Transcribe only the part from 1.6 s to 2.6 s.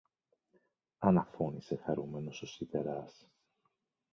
χαρούμενος ο